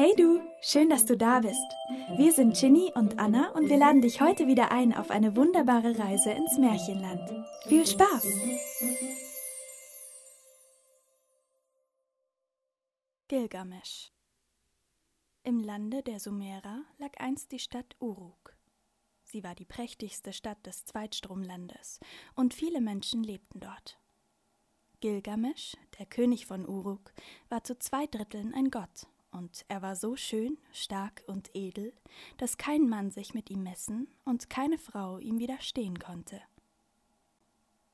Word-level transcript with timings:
Hey 0.00 0.14
du, 0.16 0.40
schön, 0.60 0.90
dass 0.90 1.06
du 1.06 1.16
da 1.16 1.40
bist. 1.40 1.74
Wir 2.16 2.32
sind 2.32 2.56
Ginny 2.56 2.92
und 2.94 3.18
Anna 3.18 3.50
und 3.56 3.68
wir 3.68 3.76
laden 3.76 4.00
dich 4.00 4.20
heute 4.20 4.46
wieder 4.46 4.70
ein 4.70 4.94
auf 4.94 5.10
eine 5.10 5.34
wunderbare 5.34 5.98
Reise 5.98 6.30
ins 6.30 6.56
Märchenland. 6.56 7.28
Viel 7.66 7.84
Spaß! 7.84 8.24
Gilgamesch 13.26 14.12
Im 15.42 15.58
Lande 15.58 16.04
der 16.04 16.20
Sumerer 16.20 16.84
lag 16.98 17.18
einst 17.18 17.50
die 17.50 17.58
Stadt 17.58 17.96
Uruk. 17.98 18.56
Sie 19.24 19.42
war 19.42 19.56
die 19.56 19.66
prächtigste 19.66 20.32
Stadt 20.32 20.64
des 20.64 20.84
Zweitstromlandes 20.84 21.98
und 22.36 22.54
viele 22.54 22.80
Menschen 22.80 23.24
lebten 23.24 23.58
dort. 23.58 23.98
Gilgamesch, 25.00 25.76
der 25.98 26.06
König 26.06 26.46
von 26.46 26.68
Uruk, 26.68 27.12
war 27.48 27.64
zu 27.64 27.76
zwei 27.80 28.06
Dritteln 28.06 28.54
ein 28.54 28.70
Gott 28.70 29.08
und 29.30 29.64
er 29.68 29.82
war 29.82 29.96
so 29.96 30.16
schön, 30.16 30.58
stark 30.72 31.22
und 31.26 31.50
edel, 31.54 31.92
dass 32.36 32.56
kein 32.56 32.88
Mann 32.88 33.10
sich 33.10 33.34
mit 33.34 33.50
ihm 33.50 33.62
messen 33.62 34.08
und 34.24 34.50
keine 34.50 34.78
Frau 34.78 35.18
ihm 35.18 35.38
widerstehen 35.38 35.98
konnte. 35.98 36.40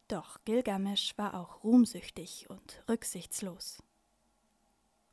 Doch 0.08 0.38
Gilgamesch 0.44 1.16
war 1.16 1.34
auch 1.34 1.64
ruhmsüchtig 1.64 2.48
und 2.50 2.82
rücksichtslos. 2.88 3.82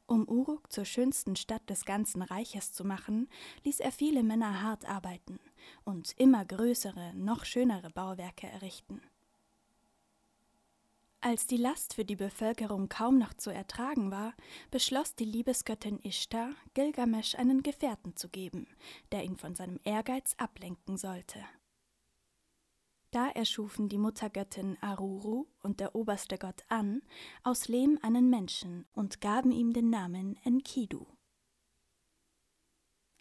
Um 0.05 0.27
Uruk 0.27 0.69
zur 0.71 0.83
schönsten 0.83 1.37
Stadt 1.37 1.69
des 1.69 1.85
ganzen 1.85 2.21
Reiches 2.21 2.73
zu 2.73 2.83
machen, 2.83 3.29
ließ 3.63 3.79
er 3.79 3.93
viele 3.93 4.23
Männer 4.23 4.61
hart 4.61 4.83
arbeiten 4.83 5.39
und 5.85 6.11
immer 6.17 6.43
größere, 6.43 7.13
noch 7.15 7.45
schönere 7.45 7.89
Bauwerke 7.91 8.47
errichten. 8.47 9.01
Als 11.23 11.45
die 11.45 11.57
Last 11.57 11.93
für 11.93 12.03
die 12.03 12.15
Bevölkerung 12.15 12.89
kaum 12.89 13.19
noch 13.19 13.35
zu 13.35 13.51
ertragen 13.51 14.09
war, 14.09 14.33
beschloss 14.71 15.13
die 15.13 15.25
Liebesgöttin 15.25 15.99
Ishtar, 16.03 16.49
Gilgamesch 16.73 17.35
einen 17.35 17.61
Gefährten 17.61 18.15
zu 18.15 18.27
geben, 18.27 18.65
der 19.11 19.23
ihn 19.23 19.37
von 19.37 19.53
seinem 19.53 19.79
Ehrgeiz 19.83 20.33
ablenken 20.39 20.97
sollte. 20.97 21.39
Da 23.11 23.29
erschufen 23.29 23.87
die 23.87 23.99
Muttergöttin 23.99 24.77
Aruru 24.81 25.45
und 25.61 25.79
der 25.79 25.93
oberste 25.93 26.39
Gott 26.39 26.63
An 26.69 27.03
aus 27.43 27.67
Lehm 27.67 27.99
einen 28.01 28.31
Menschen 28.31 28.87
und 28.93 29.21
gaben 29.21 29.51
ihm 29.51 29.73
den 29.73 29.91
Namen 29.91 30.39
Enkidu. 30.43 31.05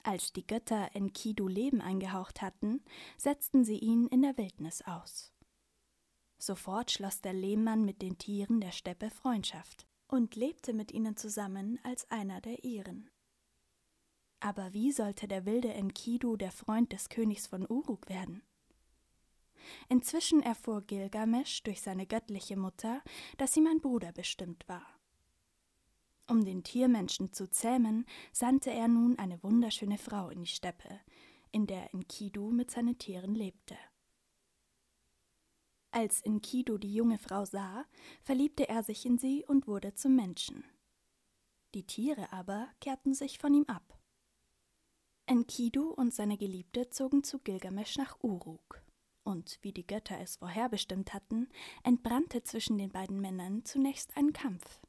Als 0.03 0.33
die 0.33 0.47
Götter 0.47 0.89
Enkidu 0.95 1.49
Leben 1.49 1.83
eingehaucht 1.83 2.41
hatten, 2.41 2.83
setzten 3.19 3.63
sie 3.63 3.79
ihn 3.79 4.07
in 4.07 4.23
der 4.23 4.39
Wildnis 4.39 4.81
aus. 4.83 5.35
Sofort 6.41 6.91
schloss 6.91 7.21
der 7.21 7.35
Lehmann 7.35 7.85
mit 7.85 8.01
den 8.01 8.17
Tieren 8.17 8.63
der 8.63 8.73
Steppe 8.73 9.11
Freundschaft 9.11 9.87
und 10.09 10.37
lebte 10.37 10.73
mit 10.73 10.91
ihnen 10.91 11.15
zusammen 11.15 11.79
als 11.83 12.11
einer 12.11 12.41
der 12.41 12.65
ihren. 12.65 13.11
Aber 14.41 14.73
wie 14.73 14.91
sollte 14.91 15.29
der 15.29 15.45
wilde 15.45 15.75
Enkidu 15.75 16.39
der 16.39 16.51
Freund 16.51 16.95
des 16.95 17.11
Königs 17.11 17.47
von 17.47 17.71
Uruk 17.71 18.09
werden? 18.09 18.43
Inzwischen 19.91 20.43
erfuhr 20.43 20.81
Gilgamesch 20.81 21.63
durch 21.63 21.83
seine 21.83 22.07
göttliche 22.07 22.57
Mutter, 22.57 23.03
dass 23.37 23.55
ihm 23.59 23.67
ein 23.67 23.83
Bruder 23.83 24.13
bestimmt 24.13 24.67
war. 24.67 24.87
Um 26.27 26.43
den 26.43 26.65
Tiermenschen 26.65 27.35
zu 27.35 27.51
zähmen, 27.51 28.07
sandte 28.33 28.71
er 28.71 28.89
nun 28.89 29.19
eine 29.19 29.43
wunderschöne 29.43 29.99
Frau 29.99 30.31
in 30.31 30.41
die 30.41 30.47
Steppe, 30.47 31.01
in 31.53 31.67
der 31.67 31.93
Enkidu 31.93 32.51
mit 32.51 32.71
seinen 32.71 32.97
Tieren 32.97 33.35
lebte. 33.35 33.77
Als 35.93 36.21
Enkidu 36.23 36.79
die 36.79 36.95
junge 36.95 37.19
Frau 37.19 37.45
sah, 37.45 37.85
verliebte 38.23 38.69
er 38.69 38.83
sich 38.83 39.05
in 39.05 39.19
sie 39.19 39.45
und 39.47 39.67
wurde 39.67 39.95
zum 39.95 40.15
Menschen. 40.15 40.65
Die 41.75 41.85
Tiere 41.85 42.33
aber 42.33 42.69
kehrten 42.81 43.15
sich 43.15 43.39
von 43.39 43.55
ihm 43.55 43.65
ab. 43.67 43.99
Enkidu 45.27 45.91
und 45.91 46.15
seine 46.15 46.37
Geliebte 46.37 46.91
zogen 46.91 47.23
zu 47.25 47.39
Gilgamesch 47.39 47.97
nach 47.97 48.19
Uruk. 48.23 48.83
Und 49.23 49.59
wie 49.63 49.73
die 49.73 49.87
Götter 49.87 50.19
es 50.19 50.37
vorherbestimmt 50.37 51.13
hatten, 51.13 51.49
entbrannte 51.85 52.43
zwischen 52.43 52.79
den 52.79 52.91
beiden 52.91 53.21
Männern 53.21 53.65
zunächst 53.65 54.17
ein 54.17 54.33
Kampf. 54.33 54.81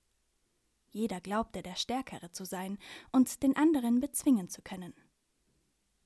Jeder 0.90 1.22
glaubte 1.22 1.62
der 1.62 1.76
Stärkere 1.76 2.32
zu 2.32 2.46
sein 2.46 2.78
und 3.12 3.44
den 3.44 3.56
anderen 3.56 4.00
bezwingen 4.00 4.50
zu 4.50 4.62
können. 4.62 4.94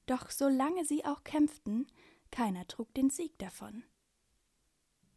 Doch 0.06 0.30
solange 0.30 0.86
sie 0.86 1.06
auch 1.06 1.24
kämpften, 1.24 1.88
keiner 2.30 2.68
trug 2.68 2.94
den 2.94 3.10
Sieg 3.10 3.38
davon. 3.40 3.84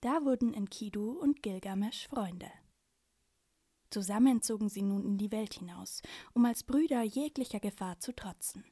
Da 0.01 0.25
wurden 0.25 0.55
Enkidu 0.55 1.11
und 1.11 1.43
Gilgamesch 1.43 2.07
Freunde. 2.07 2.51
Zusammen 3.91 4.43
zogen 4.43 4.69
sie 4.69 4.83
nun 4.83 5.05
in 5.05 5.19
die 5.19 5.33
Welt 5.33 5.55
hinaus, 5.55 6.03
um 6.35 6.45
als 6.45 6.63
Brüder 6.63 7.03
jeglicher 7.03 7.59
Gefahr 7.59 7.99
zu 7.99 8.15
trotzen. 8.15 8.65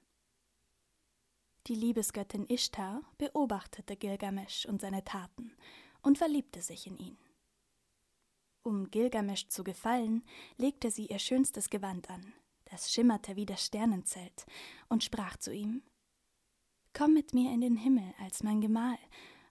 Die 1.67 1.75
Liebesgöttin 1.75 2.47
Ishtar 2.47 3.03
beobachtete 3.19 3.97
Gilgamesch 3.97 4.67
und 4.67 4.81
seine 4.81 5.03
Taten 5.03 5.57
und 6.03 6.19
verliebte 6.19 6.63
sich 6.63 6.87
in 6.87 6.97
ihn. 6.97 7.19
Um 8.63 8.89
Gilgamesch 8.91 9.49
zu 9.49 9.65
gefallen, 9.65 10.23
legte 10.59 10.93
sie 10.93 11.07
ihr 11.07 11.19
schönstes 11.19 11.71
Gewand 11.71 12.09
an, 12.09 12.35
das 12.67 12.93
schimmerte 12.93 13.35
wie 13.35 13.47
das 13.47 13.65
Sternenzelt, 13.65 14.47
und 14.89 15.03
sprach 15.03 15.37
zu 15.39 15.53
ihm 15.53 15.83
Komm 16.93 17.15
mit 17.15 17.35
mir 17.35 17.53
in 17.53 17.63
den 17.63 17.77
Himmel 17.77 18.15
als 18.21 18.45
mein 18.45 18.61
Gemahl, 18.61 18.99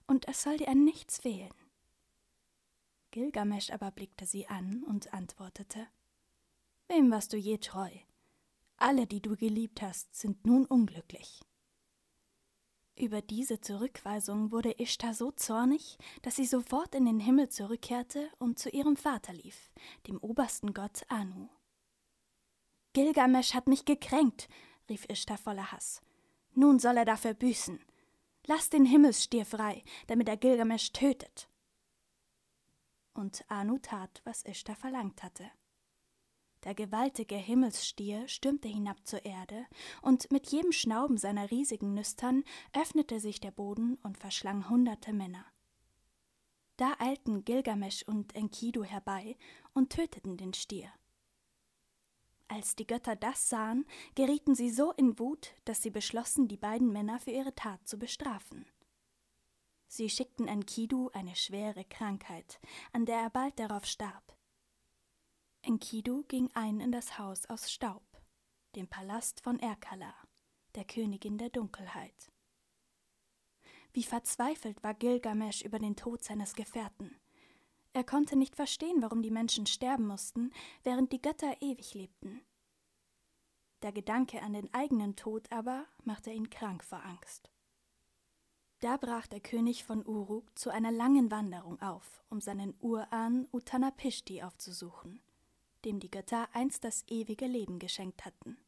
und 0.06 0.26
es 0.26 0.42
soll 0.42 0.56
dir 0.56 0.68
an 0.68 0.84
nichts 0.84 1.18
fehlen. 1.18 1.52
Gilgamesch 3.16 3.70
aber 3.70 3.92
blickte 3.92 4.26
sie 4.26 4.46
an 4.46 4.84
und 4.84 5.14
antwortete 5.14 5.86
Wem 6.86 7.10
warst 7.10 7.32
du 7.32 7.38
je 7.38 7.56
treu? 7.56 7.88
Alle, 8.76 9.06
die 9.06 9.22
du 9.22 9.36
geliebt 9.36 9.80
hast, 9.80 10.14
sind 10.14 10.44
nun 10.44 10.66
unglücklich. 10.66 11.40
Über 12.94 13.22
diese 13.22 13.58
Zurückweisung 13.62 14.52
wurde 14.52 14.78
Ishtar 14.78 15.14
so 15.14 15.30
zornig, 15.30 15.96
dass 16.20 16.36
sie 16.36 16.44
sofort 16.44 16.94
in 16.94 17.06
den 17.06 17.18
Himmel 17.18 17.48
zurückkehrte 17.48 18.28
und 18.38 18.58
zu 18.58 18.68
ihrem 18.68 18.98
Vater 18.98 19.32
lief, 19.32 19.70
dem 20.06 20.18
obersten 20.18 20.74
Gott 20.74 21.00
Anu. 21.08 21.48
Gilgamesch 22.92 23.54
hat 23.54 23.66
mich 23.66 23.86
gekränkt, 23.86 24.50
rief 24.90 25.06
Ishtar 25.08 25.38
voller 25.38 25.72
Hass. 25.72 26.02
Nun 26.52 26.78
soll 26.78 26.98
er 26.98 27.06
dafür 27.06 27.32
büßen. 27.32 27.80
Lass 28.44 28.68
den 28.68 28.84
Himmelsstier 28.84 29.46
frei, 29.46 29.84
damit 30.06 30.28
er 30.28 30.36
Gilgamesch 30.36 30.92
tötet 30.92 31.48
und 33.16 33.44
Anu 33.48 33.78
tat, 33.78 34.20
was 34.24 34.42
Ishtar 34.44 34.76
verlangt 34.76 35.22
hatte. 35.22 35.50
Der 36.64 36.74
gewaltige 36.74 37.36
Himmelsstier 37.36 38.26
stürmte 38.28 38.68
hinab 38.68 39.06
zur 39.06 39.24
Erde, 39.24 39.66
und 40.02 40.30
mit 40.32 40.48
jedem 40.48 40.72
Schnauben 40.72 41.16
seiner 41.16 41.50
riesigen 41.50 41.94
Nüstern 41.94 42.44
öffnete 42.72 43.20
sich 43.20 43.40
der 43.40 43.52
Boden 43.52 43.96
und 44.02 44.18
verschlang 44.18 44.68
hunderte 44.68 45.12
Männer. 45.12 45.44
Da 46.76 46.94
eilten 46.98 47.44
Gilgamesch 47.44 48.02
und 48.02 48.34
Enkidu 48.34 48.84
herbei 48.84 49.36
und 49.74 49.90
töteten 49.90 50.36
den 50.36 50.54
Stier. 50.54 50.90
Als 52.48 52.76
die 52.76 52.86
Götter 52.86 53.16
das 53.16 53.48
sahen, 53.48 53.86
gerieten 54.14 54.54
sie 54.54 54.70
so 54.70 54.92
in 54.92 55.18
Wut, 55.18 55.54
dass 55.64 55.82
sie 55.82 55.90
beschlossen, 55.90 56.48
die 56.48 56.56
beiden 56.56 56.92
Männer 56.92 57.18
für 57.18 57.32
ihre 57.32 57.54
Tat 57.54 57.86
zu 57.88 57.98
bestrafen. 57.98 58.66
Sie 59.88 60.10
schickten 60.10 60.48
Enkidu 60.48 61.10
eine 61.12 61.36
schwere 61.36 61.84
Krankheit, 61.84 62.60
an 62.92 63.06
der 63.06 63.18
er 63.18 63.30
bald 63.30 63.58
darauf 63.58 63.86
starb. 63.86 64.36
Enkidu 65.62 66.24
ging 66.28 66.50
ein 66.54 66.80
in 66.80 66.92
das 66.92 67.18
Haus 67.18 67.46
aus 67.46 67.70
Staub, 67.72 68.04
dem 68.74 68.88
Palast 68.88 69.40
von 69.40 69.58
Erkala, 69.58 70.14
der 70.74 70.84
Königin 70.84 71.38
der 71.38 71.50
Dunkelheit. 71.50 72.30
Wie 73.92 74.02
verzweifelt 74.02 74.82
war 74.82 74.94
Gilgamesch 74.94 75.62
über 75.62 75.78
den 75.78 75.96
Tod 75.96 76.22
seines 76.22 76.54
Gefährten. 76.54 77.16
Er 77.94 78.04
konnte 78.04 78.36
nicht 78.36 78.54
verstehen, 78.54 79.00
warum 79.00 79.22
die 79.22 79.30
Menschen 79.30 79.66
sterben 79.66 80.06
mussten, 80.06 80.52
während 80.84 81.12
die 81.12 81.22
Götter 81.22 81.56
ewig 81.62 81.94
lebten. 81.94 82.42
Der 83.80 83.92
Gedanke 83.92 84.42
an 84.42 84.52
den 84.52 84.72
eigenen 84.74 85.16
Tod 85.16 85.50
aber 85.50 85.86
machte 86.04 86.30
ihn 86.30 86.50
krank 86.50 86.84
vor 86.84 87.02
Angst. 87.04 87.50
Da 88.80 88.98
brach 88.98 89.26
der 89.26 89.40
König 89.40 89.84
von 89.84 90.06
Uruk 90.06 90.58
zu 90.58 90.70
einer 90.70 90.92
langen 90.92 91.30
Wanderung 91.30 91.80
auf, 91.80 92.22
um 92.28 92.40
seinen 92.42 92.74
Urahn 92.80 93.48
Utanapishti 93.50 94.42
aufzusuchen, 94.42 95.20
dem 95.84 95.98
die 95.98 96.10
Götter 96.10 96.48
einst 96.52 96.84
das 96.84 97.04
ewige 97.08 97.46
Leben 97.46 97.78
geschenkt 97.78 98.26
hatten. 98.26 98.58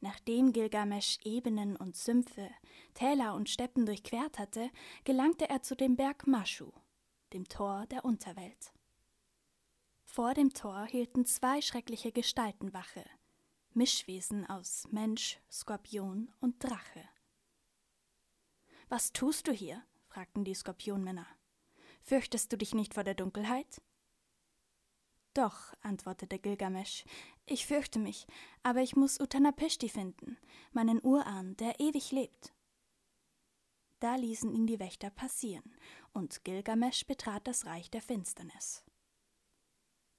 Nachdem 0.00 0.52
Gilgamesch 0.52 1.18
Ebenen 1.24 1.76
und 1.76 1.96
Sümpfe, 1.96 2.48
Täler 2.92 3.34
und 3.34 3.48
Steppen 3.48 3.86
durchquert 3.86 4.38
hatte, 4.38 4.70
gelangte 5.02 5.48
er 5.48 5.62
zu 5.62 5.74
dem 5.74 5.96
Berg 5.96 6.26
Mashu, 6.26 6.70
dem 7.32 7.48
Tor 7.48 7.86
der 7.86 8.04
Unterwelt. 8.04 8.72
Vor 10.04 10.34
dem 10.34 10.52
Tor 10.52 10.84
hielten 10.84 11.26
zwei 11.26 11.60
schreckliche 11.60 12.12
Gestalten 12.12 12.72
Wache, 12.72 13.04
Mischwesen 13.72 14.48
aus 14.48 14.86
Mensch, 14.92 15.40
Skorpion 15.50 16.32
und 16.40 16.62
Drache. 16.62 17.08
Was 18.88 19.12
tust 19.12 19.48
du 19.48 19.52
hier? 19.52 19.82
fragten 20.06 20.44
die 20.44 20.54
Skorpionmänner. 20.54 21.26
Fürchtest 22.02 22.52
du 22.52 22.58
dich 22.58 22.74
nicht 22.74 22.94
vor 22.94 23.04
der 23.04 23.14
Dunkelheit? 23.14 23.80
Doch, 25.32 25.74
antwortete 25.80 26.38
Gilgamesch, 26.38 27.04
ich 27.46 27.66
fürchte 27.66 27.98
mich, 27.98 28.26
aber 28.62 28.82
ich 28.82 28.94
muss 28.94 29.20
Utanapishti 29.20 29.88
finden, 29.88 30.38
meinen 30.72 31.04
Urahn, 31.04 31.56
der 31.56 31.80
ewig 31.80 32.12
lebt. 32.12 32.54
Da 33.98 34.14
ließen 34.14 34.52
ihn 34.52 34.66
die 34.66 34.78
Wächter 34.78 35.10
passieren, 35.10 35.74
und 36.12 36.44
Gilgamesch 36.44 37.06
betrat 37.06 37.46
das 37.48 37.66
Reich 37.66 37.90
der 37.90 38.02
Finsternis. 38.02 38.84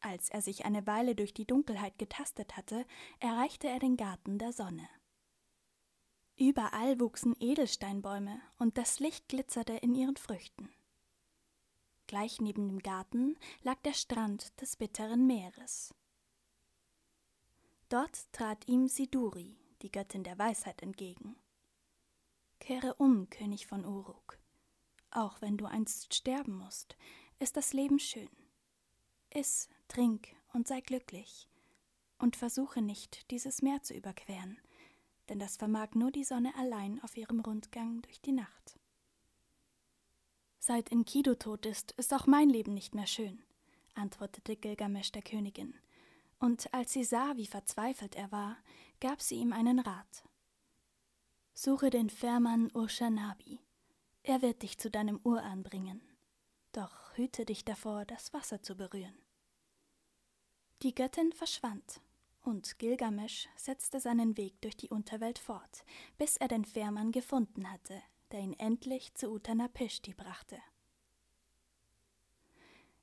Als 0.02 0.30
er 0.30 0.42
sich 0.42 0.66
eine 0.66 0.86
Weile 0.86 1.16
durch 1.16 1.34
die 1.34 1.48
Dunkelheit 1.48 1.98
getastet 1.98 2.58
hatte, 2.58 2.86
erreichte 3.20 3.68
er 3.68 3.80
den 3.80 3.96
Garten 3.96 4.38
der 4.38 4.52
Sonne. 4.52 4.88
Überall 6.38 7.00
wuchsen 7.00 7.34
Edelsteinbäume, 7.40 8.42
und 8.58 8.78
das 8.78 9.00
Licht 9.00 9.30
glitzerte 9.30 9.74
in 9.74 9.96
ihren 9.96 10.18
Früchten. 10.18 10.70
Gleich 12.08 12.42
neben 12.42 12.68
dem 12.68 12.80
Garten 12.80 13.38
lag 13.64 13.82
der 13.84 13.94
Strand 13.94 14.60
des 14.60 14.76
bitteren 14.76 15.26
Meeres. 15.26 15.94
Dort 17.88 18.32
trat 18.34 18.68
ihm 18.68 18.88
Siduri, 18.88 19.58
die 19.82 19.92
Göttin 19.92 20.24
der 20.24 20.38
Weisheit, 20.38 20.82
entgegen. 20.82 21.38
Kehre 22.60 22.96
um, 22.96 23.30
König 23.30 23.68
von 23.68 23.86
Uruk. 23.86 24.38
Auch 25.12 25.42
wenn 25.42 25.56
du 25.56 25.66
einst 25.66 26.14
sterben 26.14 26.58
musst, 26.58 26.98
ist 27.40 27.56
das 27.56 27.72
Leben 27.72 28.00
schön. 28.00 28.30
Iss, 29.30 29.70
trink 29.88 30.28
und 30.52 30.68
sei 30.68 30.82
glücklich. 30.82 31.48
Und 32.18 32.36
versuche 32.36 32.82
nicht, 32.82 33.30
dieses 33.32 33.62
Meer 33.62 33.82
zu 33.84 33.94
überqueren, 33.94 34.60
denn 35.30 35.40
das 35.40 35.58
vermag 35.58 35.90
nur 35.94 36.12
die 36.12 36.24
Sonne 36.24 36.54
allein 36.58 37.02
auf 37.04 37.18
ihrem 37.18 37.40
Rundgang 37.40 38.02
durch 38.02 38.22
die 38.22 38.32
Nacht. 38.32 38.80
Seit 40.60 40.92
Enkidu 40.92 41.36
tot 41.36 41.66
ist, 41.66 41.92
ist 41.94 42.14
auch 42.14 42.26
mein 42.26 42.50
Leben 42.50 42.74
nicht 42.74 42.96
mehr 42.96 43.08
schön, 43.08 43.44
antwortete 43.94 44.56
Gilgamesch 44.56 45.12
der 45.12 45.22
Königin. 45.22 45.76
Und 46.40 46.74
als 46.74 46.94
sie 46.94 47.04
sah, 47.04 47.38
wie 47.38 47.46
verzweifelt 47.46 48.16
er 48.16 48.32
war, 48.32 48.58
gab 49.00 49.22
sie 49.22 49.36
ihm 49.36 49.54
einen 49.54 49.80
Rat. 49.80 50.24
Suche 51.54 51.90
den 51.90 52.10
Fährmann 52.10 52.72
Urshanabi. 52.74 53.60
Er 54.24 54.42
wird 54.42 54.64
dich 54.64 54.78
zu 54.78 54.90
deinem 54.90 55.20
Urahn 55.24 55.64
bringen. 55.64 56.02
Doch 56.72 57.16
hüte 57.16 57.46
dich 57.46 57.64
davor, 57.64 58.04
das 58.04 58.34
Wasser 58.34 58.62
zu 58.62 58.76
berühren. 58.76 59.18
Die 60.82 60.94
Göttin 60.94 61.32
verschwand, 61.32 62.02
und 62.46 62.78
Gilgamesch 62.78 63.50
setzte 63.56 64.00
seinen 64.00 64.38
Weg 64.38 64.62
durch 64.62 64.78
die 64.78 64.90
Unterwelt 64.90 65.40
fort, 65.40 65.84
bis 66.18 66.38
er 66.38 66.48
den 66.48 66.64
Fährmann 66.64 67.12
gefunden 67.12 67.72
hatte, 67.72 68.02
der 68.32 68.40
ihn 68.40 68.54
endlich 68.54 69.14
zu 69.16 69.32
Utanapishti 69.32 70.14
brachte. 70.14 70.58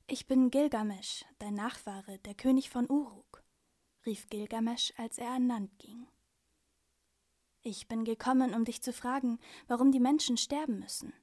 Ich 0.07 0.27
bin 0.27 0.49
Gilgamesch, 0.49 1.25
dein 1.39 1.55
Nachfahre, 1.55 2.19
der 2.19 2.35
König 2.35 2.69
von 2.69 2.89
Uruk, 2.89 3.43
rief 4.05 4.27
Gilgamesch, 4.27 4.93
als 4.97 5.17
er 5.17 5.31
an 5.31 5.47
Land 5.47 5.77
ging. 5.79 6.07
Ich 7.61 7.87
bin 7.87 8.03
gekommen, 8.03 8.53
um 8.53 8.65
dich 8.65 8.81
zu 8.81 8.91
fragen, 8.91 9.39
warum 9.67 9.91
die 9.91 10.01
Menschen 10.01 10.35
sterben 10.37 10.79
müssen. 10.79 11.13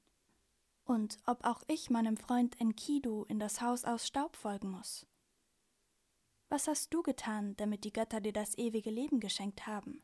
Und 0.85 1.19
ob 1.27 1.45
auch 1.45 1.63
ich 1.69 1.91
meinem 1.91 2.17
Freund 2.17 2.59
Enkidu 2.61 3.25
in 3.25 3.39
das 3.39 3.61
Haus 3.61 3.85
aus 3.85 4.07
Staub 4.07 4.37
folgen 4.37 4.71
muss. 4.71 5.07
Was 6.51 6.67
hast 6.67 6.93
du 6.93 7.03
getan, 7.05 7.57
damit 7.59 7.85
die 7.85 7.93
Götter 7.93 8.21
dir 8.21 8.33
das 8.33 8.59
ewige 8.59 8.91
Leben 8.91 9.21
geschenkt 9.21 9.69
haben? 9.69 10.03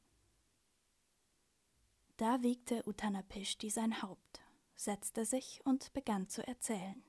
Da 2.19 2.41
wiegte 2.41 2.89
Utanapishti 2.89 3.69
sein 3.69 4.01
Haupt, 4.01 4.41
setzte 4.77 5.25
sich 5.25 5.61
und 5.65 5.93
begann 5.93 6.29
zu 6.29 6.47
erzählen. 6.47 7.03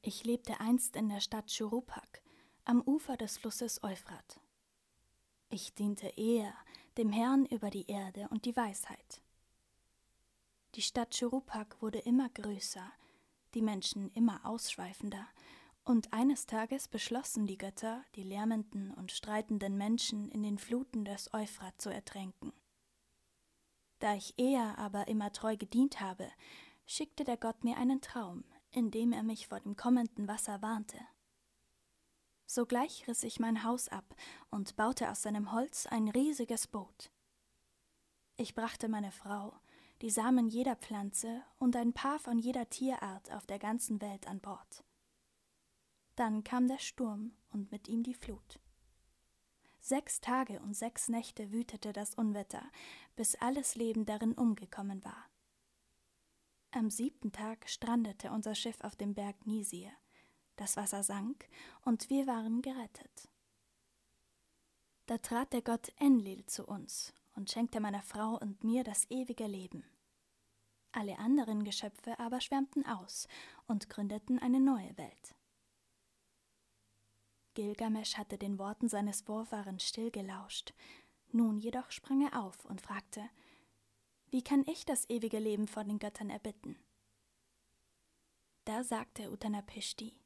Ich 0.00 0.22
lebte 0.22 0.60
einst 0.60 0.94
in 0.94 1.08
der 1.08 1.20
Stadt 1.20 1.50
Shurupak, 1.50 2.22
am 2.64 2.80
Ufer 2.82 3.16
des 3.16 3.36
Flusses 3.36 3.82
Euphrat. 3.82 4.40
Ich 5.48 5.74
diente 5.74 6.06
eher 6.16 6.54
dem 6.98 7.10
Herrn 7.10 7.46
über 7.46 7.68
die 7.68 7.90
Erde 7.90 8.28
und 8.30 8.44
die 8.44 8.56
Weisheit. 8.56 9.22
Die 10.76 10.82
Stadt 10.82 11.16
Shurupak 11.16 11.82
wurde 11.82 11.98
immer 11.98 12.28
größer, 12.28 12.92
die 13.54 13.62
Menschen 13.62 14.08
immer 14.12 14.46
ausschweifender, 14.46 15.26
und 15.84 16.12
eines 16.12 16.46
Tages 16.46 16.88
beschlossen 16.88 17.46
die 17.46 17.58
Götter, 17.58 18.04
die 18.14 18.22
lärmenden 18.22 18.92
und 18.94 19.12
streitenden 19.12 19.76
Menschen 19.76 20.28
in 20.28 20.42
den 20.42 20.58
Fluten 20.58 21.04
des 21.04 21.32
Euphrat 21.32 21.80
zu 21.80 21.90
ertränken. 21.90 22.52
Da 23.98 24.14
ich 24.14 24.38
eher 24.38 24.78
aber 24.78 25.08
immer 25.08 25.32
treu 25.32 25.56
gedient 25.56 26.00
habe, 26.00 26.28
schickte 26.86 27.24
der 27.24 27.36
Gott 27.36 27.64
mir 27.64 27.76
einen 27.76 28.00
Traum, 28.00 28.44
in 28.70 28.90
dem 28.90 29.12
er 29.12 29.22
mich 29.22 29.48
vor 29.48 29.60
dem 29.60 29.76
kommenden 29.76 30.26
Wasser 30.28 30.62
warnte. 30.62 30.98
Sogleich 32.46 33.06
riss 33.06 33.22
ich 33.22 33.38
mein 33.38 33.62
Haus 33.62 33.88
ab 33.88 34.16
und 34.50 34.74
baute 34.74 35.10
aus 35.10 35.22
seinem 35.22 35.52
Holz 35.52 35.86
ein 35.86 36.08
riesiges 36.08 36.66
Boot. 36.66 37.12
Ich 38.36 38.54
brachte 38.54 38.88
meine 38.88 39.12
Frau, 39.12 39.54
die 40.02 40.10
Samen 40.10 40.48
jeder 40.48 40.76
Pflanze 40.76 41.42
und 41.58 41.76
ein 41.76 41.92
Paar 41.92 42.18
von 42.18 42.38
jeder 42.38 42.68
Tierart 42.70 43.30
auf 43.32 43.46
der 43.46 43.58
ganzen 43.58 44.00
Welt 44.00 44.26
an 44.26 44.40
Bord. 44.40 44.82
Dann 46.20 46.44
kam 46.44 46.68
der 46.68 46.76
Sturm 46.76 47.32
und 47.50 47.72
mit 47.72 47.88
ihm 47.88 48.02
die 48.02 48.12
Flut. 48.12 48.60
Sechs 49.78 50.20
Tage 50.20 50.60
und 50.60 50.74
sechs 50.74 51.08
Nächte 51.08 51.50
wütete 51.50 51.94
das 51.94 52.14
Unwetter, 52.14 52.60
bis 53.16 53.36
alles 53.36 53.74
Leben 53.74 54.04
darin 54.04 54.34
umgekommen 54.34 55.02
war. 55.02 55.30
Am 56.72 56.90
siebten 56.90 57.32
Tag 57.32 57.66
strandete 57.70 58.32
unser 58.32 58.54
Schiff 58.54 58.82
auf 58.82 58.96
dem 58.96 59.14
Berg 59.14 59.46
Nisir. 59.46 59.92
Das 60.56 60.76
Wasser 60.76 61.02
sank 61.02 61.48
und 61.86 62.10
wir 62.10 62.26
waren 62.26 62.60
gerettet. 62.60 63.30
Da 65.06 65.16
trat 65.16 65.54
der 65.54 65.62
Gott 65.62 65.90
Enlil 65.96 66.44
zu 66.44 66.66
uns 66.66 67.14
und 67.34 67.50
schenkte 67.50 67.80
meiner 67.80 68.02
Frau 68.02 68.36
und 68.38 68.62
mir 68.62 68.84
das 68.84 69.10
ewige 69.10 69.46
Leben. 69.46 69.84
Alle 70.92 71.18
anderen 71.18 71.64
Geschöpfe 71.64 72.18
aber 72.18 72.42
schwärmten 72.42 72.84
aus 72.84 73.26
und 73.66 73.88
gründeten 73.88 74.38
eine 74.38 74.60
neue 74.60 74.98
Welt. 74.98 75.34
Gilgamesch 77.54 78.16
hatte 78.16 78.38
den 78.38 78.58
Worten 78.58 78.88
seines 78.88 79.22
Vorfahren 79.22 79.80
still 79.80 80.10
gelauscht. 80.10 80.72
Nun 81.32 81.58
jedoch 81.58 81.90
sprang 81.90 82.22
er 82.22 82.40
auf 82.40 82.64
und 82.64 82.80
fragte: 82.80 83.28
Wie 84.30 84.42
kann 84.42 84.64
ich 84.66 84.84
das 84.84 85.08
ewige 85.10 85.38
Leben 85.38 85.66
vor 85.66 85.84
den 85.84 85.98
Göttern 85.98 86.30
erbitten? 86.30 86.78
Da 88.64 88.84
sagte 88.84 89.30
Utanapishti: 89.30 90.16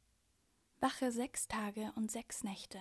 Wache 0.81 1.13
sechs 1.13 1.49
Tage 1.49 1.93
und 1.97 2.11
sechs 2.11 2.45
Nächte. 2.45 2.81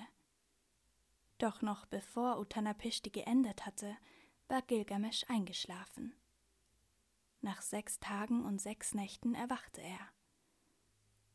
Doch 1.38 1.62
noch 1.62 1.86
bevor 1.86 2.40
Utanapishti 2.40 3.10
geendet 3.10 3.66
hatte, 3.66 3.98
war 4.48 4.62
Gilgamesch 4.62 5.24
eingeschlafen. 5.30 6.14
Nach 7.42 7.62
sechs 7.62 8.00
Tagen 8.00 8.46
und 8.46 8.62
sechs 8.62 8.94
Nächten 8.94 9.36
erwachte 9.36 9.82
er. 9.82 10.10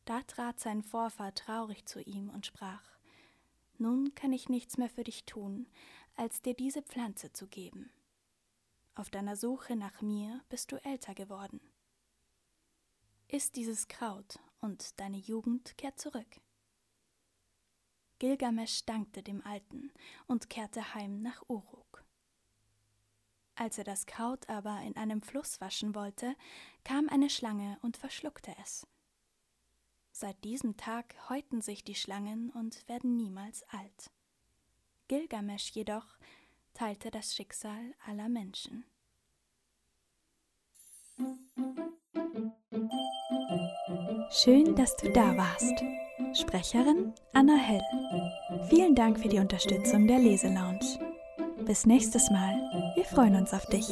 Da 0.05 0.23
trat 0.23 0.61
sein 0.61 0.83
Vorfahr 0.83 1.35
traurig 1.35 1.87
zu 1.87 2.01
ihm 2.01 2.31
und 2.31 2.47
sprach 2.47 2.98
nun 3.79 4.15
kann 4.15 4.33
ich 4.33 4.49
nichts 4.49 4.79
mehr 4.79 4.91
für 4.91 5.05
dich 5.05 5.25
tun, 5.25 5.67
als 6.17 6.43
dir 6.43 6.55
diese 6.55 6.83
Pflanze 6.83 7.33
zu 7.33 7.47
geben. 7.47 7.91
Auf 8.95 9.11
deiner 9.11 9.37
Suche 9.37 9.77
nach 9.77 10.03
mir 10.03 10.43
bist 10.49 10.73
du 10.73 10.77
älter 10.85 11.15
geworden. 11.15 11.61
Iss 13.29 13.53
dieses 13.53 13.89
Kraut, 13.89 14.41
und 14.61 14.99
deine 14.99 15.19
Jugend 15.19 15.77
kehrt 15.79 16.01
zurück. 16.01 16.41
Gilgamesch 18.19 18.85
dankte 18.85 19.23
dem 19.23 19.45
Alten 19.47 19.93
und 20.27 20.51
kehrte 20.51 20.95
heim 20.95 21.23
nach 21.23 21.43
Uruk. 21.49 22.05
Als 23.55 23.79
er 23.79 23.85
das 23.85 24.07
Kraut 24.07 24.49
aber 24.49 24.81
in 24.83 24.97
einem 24.97 25.23
Fluss 25.23 25.61
waschen 25.61 25.95
wollte, 25.95 26.35
kam 26.85 27.09
eine 27.09 27.31
Schlange 27.31 27.79
und 27.83 27.97
verschluckte 27.97 28.55
es. 28.63 28.87
Seit 30.21 30.43
diesem 30.43 30.77
Tag 30.77 31.15
häuten 31.29 31.61
sich 31.61 31.85
die 31.85 31.95
Schlangen 31.95 32.51
und 32.51 32.89
werden 32.89 33.17
niemals 33.17 33.63
alt. 33.69 34.11
Gilgamesch 35.07 35.71
jedoch 35.71 36.19
teilte 36.75 37.13
das 37.13 37.37
Schicksal 37.37 37.95
aller 38.05 38.29
Menschen. 38.29 38.85
Schön, 44.33 44.75
dass 44.75 44.97
du 44.97 45.13
da 45.13 45.37
warst. 45.37 45.85
Sprecherin 46.37 47.15
Anna 47.33 47.55
Hell. 47.55 48.67
Vielen 48.69 48.97
Dank 48.97 49.21
für 49.21 49.29
die 49.29 49.39
Unterstützung 49.39 50.09
der 50.09 50.19
Leselounge. 50.19 50.81
Bis 51.65 51.87
nächstes 51.87 52.29
Mal. 52.31 52.55
Wir 52.97 53.05
freuen 53.05 53.37
uns 53.37 53.55
auf 53.55 53.67
dich. 53.67 53.89